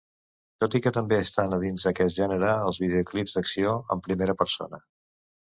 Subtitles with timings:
[0.63, 4.85] Tot i que també estan a dins d'aquest gènere els videojocs d'acció en primera persona.